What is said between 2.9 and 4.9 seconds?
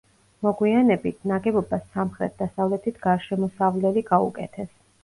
გარშემოსავლელი გაუკეთეს.